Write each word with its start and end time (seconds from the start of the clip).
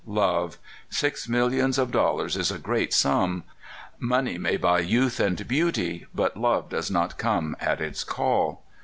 Love! 0.07 0.57
Six 0.89 1.29
millions 1.29 1.77
of 1.77 1.91
dollars 1.91 2.35
is 2.35 2.49
a 2.49 2.57
great 2.57 2.91
sum. 2.91 3.43
Money 3.99 4.39
may 4.39 4.57
buy 4.57 4.79
youth 4.79 5.19
and 5.19 5.47
beauty, 5.47 6.07
but 6.11 6.35
love 6.35 6.69
does 6.69 6.89
not 6.89 7.19
come 7.19 7.55
at 7.59 7.79
its 7.79 8.03
call. 8.03 8.63